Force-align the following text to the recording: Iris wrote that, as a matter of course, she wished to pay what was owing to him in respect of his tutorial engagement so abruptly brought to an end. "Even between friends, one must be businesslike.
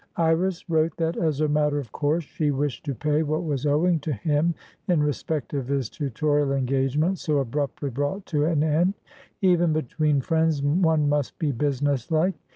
Iris 0.17 0.67
wrote 0.67 0.97
that, 0.97 1.15
as 1.15 1.41
a 1.41 1.47
matter 1.47 1.77
of 1.77 1.91
course, 1.91 2.23
she 2.23 2.49
wished 2.49 2.83
to 2.85 2.95
pay 2.95 3.21
what 3.21 3.43
was 3.43 3.67
owing 3.67 3.99
to 3.99 4.11
him 4.13 4.55
in 4.87 5.03
respect 5.03 5.53
of 5.53 5.67
his 5.67 5.91
tutorial 5.91 6.53
engagement 6.53 7.19
so 7.19 7.37
abruptly 7.37 7.91
brought 7.91 8.25
to 8.25 8.45
an 8.45 8.63
end. 8.63 8.95
"Even 9.43 9.73
between 9.73 10.19
friends, 10.19 10.63
one 10.63 11.07
must 11.07 11.37
be 11.37 11.51
businesslike. 11.51 12.33